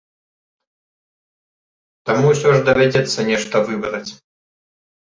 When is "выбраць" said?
3.71-4.07